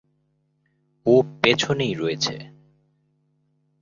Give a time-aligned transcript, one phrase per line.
[1.05, 2.35] ও পেছনেই রয়েছে।